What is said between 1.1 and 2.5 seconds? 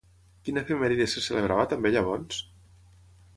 se celebrava també llavors?